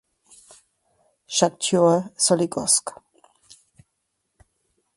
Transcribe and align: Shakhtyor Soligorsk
Shakhtyor 1.35 2.09
Soligorsk 2.25 2.85